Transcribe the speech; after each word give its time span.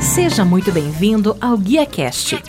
Seja 0.00 0.44
muito 0.44 0.70
bem-vindo 0.72 1.36
ao 1.40 1.56
GuiaCast, 1.56 2.42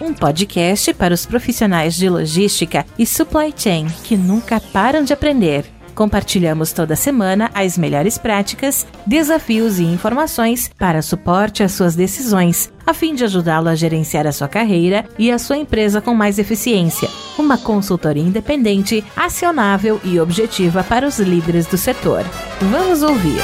um 0.00 0.12
podcast 0.12 0.94
para 0.94 1.12
os 1.12 1.26
profissionais 1.26 1.94
de 1.94 2.08
logística 2.08 2.86
e 2.98 3.04
supply 3.04 3.52
chain 3.56 3.86
que 4.04 4.16
nunca 4.16 4.60
param 4.60 5.02
de 5.02 5.12
aprender. 5.12 5.64
Compartilhamos 5.94 6.72
toda 6.72 6.96
semana 6.96 7.50
as 7.54 7.78
melhores 7.78 8.18
práticas, 8.18 8.86
desafios 9.06 9.78
e 9.78 9.84
informações 9.84 10.70
para 10.78 11.02
suporte 11.02 11.62
às 11.62 11.72
suas 11.72 11.94
decisões, 11.94 12.72
a 12.86 12.92
fim 12.92 13.14
de 13.14 13.24
ajudá-lo 13.24 13.68
a 13.68 13.74
gerenciar 13.74 14.26
a 14.26 14.32
sua 14.32 14.48
carreira 14.48 15.04
e 15.18 15.30
a 15.30 15.38
sua 15.38 15.56
empresa 15.56 16.00
com 16.00 16.14
mais 16.14 16.38
eficiência. 16.38 17.08
Uma 17.38 17.58
consultoria 17.58 18.22
independente, 18.22 19.04
acionável 19.16 20.00
e 20.04 20.20
objetiva 20.20 20.84
para 20.84 21.06
os 21.06 21.18
líderes 21.18 21.66
do 21.66 21.76
setor. 21.76 22.24
Vamos 22.60 23.02
ouvir. 23.02 23.40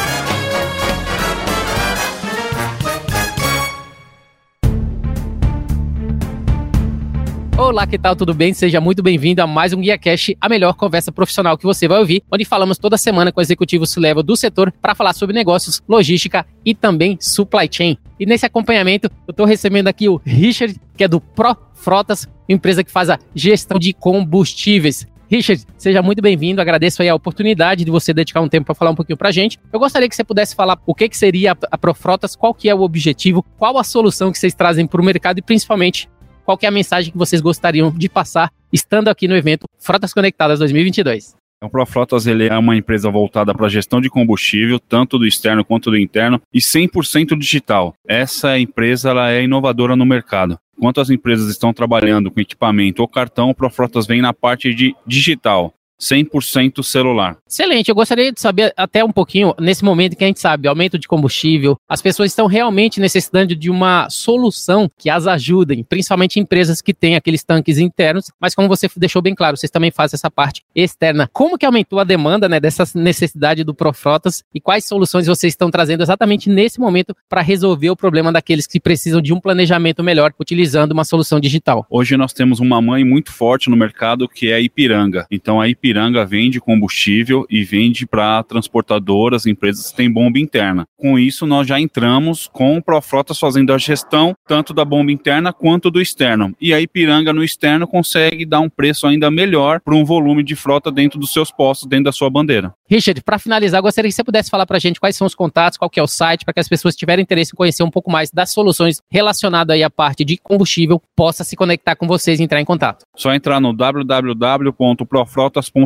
Olá, 7.70 7.86
que 7.86 7.96
tal? 7.96 8.16
Tudo 8.16 8.34
bem? 8.34 8.52
Seja 8.52 8.80
muito 8.80 9.00
bem-vindo 9.00 9.40
a 9.40 9.46
mais 9.46 9.72
um 9.72 9.80
Guia 9.80 9.96
Cash, 9.96 10.32
a 10.40 10.48
melhor 10.48 10.74
conversa 10.74 11.12
profissional 11.12 11.56
que 11.56 11.62
você 11.62 11.86
vai 11.86 12.00
ouvir, 12.00 12.20
onde 12.28 12.44
falamos 12.44 12.78
toda 12.78 12.98
semana 12.98 13.30
com 13.30 13.40
executivos 13.40 13.94
level 13.96 14.24
do 14.24 14.36
setor 14.36 14.72
para 14.82 14.92
falar 14.92 15.12
sobre 15.12 15.36
negócios, 15.36 15.80
logística 15.88 16.44
e 16.64 16.74
também 16.74 17.16
supply 17.20 17.68
chain. 17.70 17.96
E 18.18 18.26
nesse 18.26 18.44
acompanhamento, 18.44 19.08
eu 19.24 19.30
estou 19.30 19.46
recebendo 19.46 19.86
aqui 19.86 20.08
o 20.08 20.20
Richard, 20.26 20.80
que 20.96 21.04
é 21.04 21.06
do 21.06 21.20
Pro 21.20 21.56
Frotas, 21.72 22.28
empresa 22.48 22.82
que 22.82 22.90
faz 22.90 23.08
a 23.08 23.20
gestão 23.36 23.78
de 23.78 23.92
combustíveis. 23.92 25.06
Richard, 25.28 25.64
seja 25.78 26.02
muito 26.02 26.20
bem-vindo. 26.20 26.60
Agradeço 26.60 27.02
aí 27.02 27.08
a 27.08 27.14
oportunidade 27.14 27.84
de 27.84 27.90
você 27.92 28.12
dedicar 28.12 28.40
um 28.40 28.48
tempo 28.48 28.66
para 28.66 28.74
falar 28.74 28.90
um 28.90 28.96
pouquinho 28.96 29.16
para 29.16 29.28
a 29.28 29.32
gente. 29.32 29.60
Eu 29.72 29.78
gostaria 29.78 30.08
que 30.08 30.16
você 30.16 30.24
pudesse 30.24 30.56
falar 30.56 30.76
o 30.84 30.92
que, 30.92 31.08
que 31.08 31.16
seria 31.16 31.56
a 31.70 31.78
Profrotas, 31.78 32.34
qual 32.34 32.52
que 32.52 32.68
é 32.68 32.74
o 32.74 32.80
objetivo, 32.80 33.44
qual 33.56 33.78
a 33.78 33.84
solução 33.84 34.32
que 34.32 34.40
vocês 34.40 34.54
trazem 34.54 34.88
para 34.88 35.00
o 35.00 35.04
mercado 35.04 35.38
e 35.38 35.42
principalmente 35.42 36.08
qual 36.44 36.58
é 36.62 36.66
a 36.66 36.70
mensagem 36.70 37.12
que 37.12 37.18
vocês 37.18 37.40
gostariam 37.40 37.90
de 37.90 38.08
passar 38.08 38.50
estando 38.72 39.08
aqui 39.08 39.26
no 39.26 39.36
evento 39.36 39.66
Frotas 39.78 40.12
Conectadas 40.12 40.58
2022. 40.58 41.34
O 41.62 41.68
Profrotas 41.68 42.26
ele 42.26 42.48
é 42.48 42.56
uma 42.56 42.74
empresa 42.74 43.10
voltada 43.10 43.52
para 43.52 43.66
a 43.66 43.68
gestão 43.68 44.00
de 44.00 44.08
combustível, 44.08 44.80
tanto 44.80 45.18
do 45.18 45.26
externo 45.26 45.62
quanto 45.62 45.90
do 45.90 45.98
interno, 45.98 46.40
e 46.54 46.58
100% 46.58 47.36
digital. 47.38 47.92
Essa 48.08 48.58
empresa 48.58 49.10
ela 49.10 49.30
é 49.30 49.42
inovadora 49.42 49.94
no 49.94 50.06
mercado. 50.06 50.58
Enquanto 50.78 51.02
as 51.02 51.10
empresas 51.10 51.50
estão 51.50 51.74
trabalhando 51.74 52.30
com 52.30 52.40
equipamento 52.40 53.02
ou 53.02 53.08
cartão, 53.08 53.50
o 53.50 53.54
Profrotas 53.54 54.06
vem 54.06 54.22
na 54.22 54.32
parte 54.32 54.72
de 54.74 54.94
digital. 55.06 55.74
100% 56.00 56.82
celular. 56.82 57.36
Excelente, 57.48 57.88
eu 57.88 57.94
gostaria 57.94 58.32
de 58.32 58.40
saber 58.40 58.72
até 58.76 59.04
um 59.04 59.12
pouquinho, 59.12 59.54
nesse 59.60 59.84
momento 59.84 60.16
que 60.16 60.24
a 60.24 60.26
gente 60.26 60.40
sabe, 60.40 60.66
aumento 60.66 60.98
de 60.98 61.06
combustível, 61.06 61.76
as 61.88 62.00
pessoas 62.00 62.30
estão 62.30 62.46
realmente 62.46 63.00
necessitando 63.00 63.54
de 63.54 63.70
uma 63.70 64.08
solução 64.08 64.90
que 64.98 65.10
as 65.10 65.26
ajudem, 65.26 65.84
principalmente 65.84 66.40
empresas 66.40 66.80
que 66.80 66.94
têm 66.94 67.16
aqueles 67.16 67.44
tanques 67.44 67.78
internos, 67.78 68.30
mas 68.40 68.54
como 68.54 68.68
você 68.68 68.88
deixou 68.96 69.20
bem 69.20 69.34
claro, 69.34 69.56
vocês 69.56 69.70
também 69.70 69.90
fazem 69.90 70.16
essa 70.16 70.30
parte 70.30 70.62
externa. 70.74 71.28
Como 71.32 71.58
que 71.58 71.66
aumentou 71.66 71.98
a 71.98 72.04
demanda 72.04 72.48
né, 72.48 72.58
dessa 72.58 72.84
necessidade 72.94 73.62
do 73.62 73.74
Profrotas 73.74 74.42
e 74.54 74.60
quais 74.60 74.86
soluções 74.86 75.26
vocês 75.26 75.52
estão 75.52 75.70
trazendo 75.70 76.02
exatamente 76.02 76.48
nesse 76.48 76.80
momento 76.80 77.14
para 77.28 77.42
resolver 77.42 77.90
o 77.90 77.96
problema 77.96 78.32
daqueles 78.32 78.66
que 78.66 78.80
precisam 78.80 79.20
de 79.20 79.32
um 79.32 79.40
planejamento 79.40 80.02
melhor 80.02 80.32
utilizando 80.38 80.92
uma 80.92 81.04
solução 81.04 81.38
digital? 81.38 81.86
Hoje 81.90 82.16
nós 82.16 82.32
temos 82.32 82.60
uma 82.60 82.80
mãe 82.80 83.04
muito 83.04 83.32
forte 83.32 83.68
no 83.68 83.76
mercado 83.76 84.28
que 84.28 84.50
é 84.50 84.54
a 84.54 84.60
Ipiranga. 84.60 85.26
Então 85.30 85.60
a 85.60 85.68
Ipiranga 85.68 85.89
Ipiranga 85.90 86.24
vende 86.24 86.60
combustível 86.60 87.44
e 87.50 87.64
vende 87.64 88.06
para 88.06 88.42
transportadoras, 88.44 89.44
empresas 89.44 89.90
que 89.90 89.96
têm 89.96 90.10
bomba 90.10 90.38
interna. 90.38 90.86
Com 90.96 91.18
isso, 91.18 91.46
nós 91.46 91.66
já 91.66 91.80
entramos 91.80 92.48
com 92.52 92.76
o 92.76 92.82
Profrotas 92.82 93.38
fazendo 93.38 93.72
a 93.72 93.78
gestão 93.78 94.34
tanto 94.46 94.72
da 94.72 94.84
bomba 94.84 95.10
interna 95.10 95.52
quanto 95.52 95.90
do 95.90 96.00
externo. 96.00 96.54
E 96.60 96.72
a 96.72 96.80
Ipiranga 96.80 97.32
no 97.32 97.42
externo 97.42 97.88
consegue 97.88 98.46
dar 98.46 98.60
um 98.60 98.68
preço 98.68 99.06
ainda 99.06 99.30
melhor 99.30 99.80
para 99.80 99.94
um 99.94 100.04
volume 100.04 100.44
de 100.44 100.54
frota 100.54 100.92
dentro 100.92 101.18
dos 101.18 101.32
seus 101.32 101.50
postos, 101.50 101.88
dentro 101.88 102.04
da 102.04 102.12
sua 102.12 102.30
bandeira. 102.30 102.72
Richard, 102.88 103.20
para 103.22 103.38
finalizar, 103.38 103.82
gostaria 103.82 104.08
que 104.08 104.14
você 104.14 104.24
pudesse 104.24 104.50
falar 104.50 104.66
para 104.66 104.76
a 104.76 104.80
gente 104.80 105.00
quais 105.00 105.16
são 105.16 105.26
os 105.26 105.34
contatos, 105.34 105.76
qual 105.76 105.90
é 105.96 106.02
o 106.02 106.06
site, 106.06 106.44
para 106.44 106.54
que 106.54 106.60
as 106.60 106.68
pessoas 106.68 106.94
que 106.94 107.00
tiverem 107.00 107.22
interesse 107.22 107.52
em 107.52 107.56
conhecer 107.56 107.82
um 107.82 107.90
pouco 107.90 108.10
mais 108.10 108.30
das 108.30 108.50
soluções 108.50 109.00
relacionadas 109.10 109.74
aí 109.74 109.82
à 109.82 109.90
parte 109.90 110.24
de 110.24 110.36
combustível, 110.36 111.02
possa 111.16 111.42
se 111.42 111.56
conectar 111.56 111.96
com 111.96 112.06
vocês 112.06 112.38
e 112.38 112.42
entrar 112.42 112.60
em 112.60 112.64
contato. 112.64 113.04
Só 113.16 113.34
entrar 113.34 113.60
no 113.60 113.72
www.profrotas.com 113.72 115.79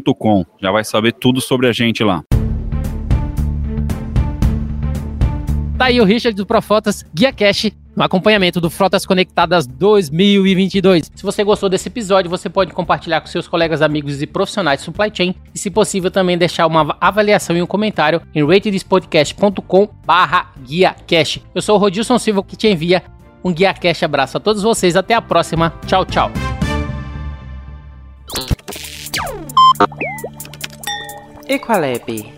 já 0.60 0.70
vai 0.70 0.84
saber 0.84 1.12
tudo 1.12 1.40
sobre 1.40 1.68
a 1.68 1.72
gente 1.72 2.02
lá. 2.02 2.22
Tá 5.78 5.86
aí 5.86 6.00
o 6.00 6.04
Richard 6.04 6.36
do 6.36 6.46
Profotas 6.46 7.04
Guia 7.12 7.32
Cash 7.32 7.72
no 7.96 8.02
acompanhamento 8.02 8.60
do 8.60 8.70
Frotas 8.70 9.04
Conectadas 9.06 9.66
2022. 9.66 11.10
Se 11.14 11.22
você 11.22 11.44
gostou 11.44 11.68
desse 11.68 11.88
episódio, 11.88 12.30
você 12.30 12.48
pode 12.48 12.72
compartilhar 12.72 13.20
com 13.20 13.26
seus 13.26 13.46
colegas, 13.46 13.82
amigos 13.82 14.22
e 14.22 14.26
profissionais 14.26 14.80
de 14.80 14.84
supply 14.84 15.10
chain 15.12 15.34
e, 15.54 15.58
se 15.58 15.70
possível, 15.70 16.10
também 16.10 16.38
deixar 16.38 16.66
uma 16.66 16.96
avaliação 17.00 17.56
e 17.56 17.62
um 17.62 17.66
comentário 17.66 18.20
em 18.34 18.44
ratedspodcast.com 18.46 19.88
barra 20.06 20.52
guia 20.62 20.94
cash. 21.06 21.40
Eu 21.54 21.62
sou 21.62 21.76
o 21.76 21.78
Rodilson 21.78 22.18
Silva 22.18 22.42
que 22.42 22.56
te 22.56 22.68
envia 22.68 23.02
um 23.42 23.52
guia 23.52 23.74
cash 23.74 24.02
abraço 24.02 24.36
a 24.36 24.40
todos 24.40 24.62
vocês. 24.62 24.96
Até 24.96 25.14
a 25.14 25.22
próxima. 25.22 25.72
Tchau, 25.86 26.04
tchau. 26.04 26.30
Equalabi 31.48 32.32